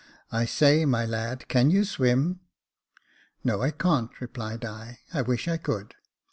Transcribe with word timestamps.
"I 0.31 0.45
say, 0.45 0.83
my 0.83 1.05
lad, 1.05 1.47
can 1.47 1.69
you 1.69 1.83
swim 1.83 2.39
?""No, 3.43 3.61
I 3.61 3.69
can't," 3.69 4.09
replied 4.19 4.65
I—" 4.65 4.97
I 5.13 5.21
wish 5.21 5.47
I 5.47 5.57
could." 5.57 5.93